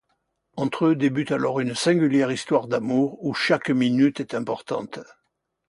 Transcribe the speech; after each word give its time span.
Entre 0.57 0.85
eux 0.87 0.95
débute 0.95 1.31
alors 1.31 1.59
une 1.59 1.75
singulière 1.75 2.31
histoire 2.31 2.65
d'amour 2.65 3.23
où 3.23 3.35
chaque 3.35 3.69
minute 3.69 4.19
est 4.19 4.33
importante... 4.33 4.99